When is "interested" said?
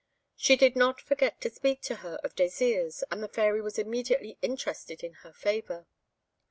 4.41-5.03